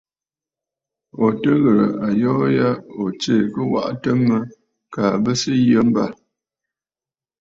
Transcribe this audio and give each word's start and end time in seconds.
Ò 1.25 1.27
tɨ 1.41 1.49
ghɨ̀rə̀ 1.61 1.91
ayoo 2.07 2.45
ya 2.57 2.69
ò 3.03 3.05
tsee 3.19 3.43
kɨ 3.53 3.61
waʼatə 3.71 4.11
mə 4.27 4.37
kaa 4.93 5.13
bɨ 5.23 5.31
sɨ 5.41 5.51
yə 5.69 5.79
mbâ. 5.89 6.05